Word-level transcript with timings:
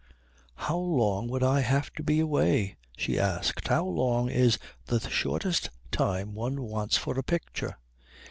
"How 0.55 0.77
long 0.79 1.27
would 1.27 1.43
I 1.43 1.59
have 1.59 1.93
to 1.93 2.01
be 2.01 2.19
away?" 2.19 2.75
she 2.97 3.19
asked. 3.19 3.67
"How 3.67 3.85
long 3.85 4.31
is 4.31 4.57
the 4.87 4.99
shortest 4.99 5.69
time 5.91 6.33
one 6.33 6.63
wants 6.63 6.97
for 6.97 7.19
a 7.19 7.23
picture?" 7.23 7.77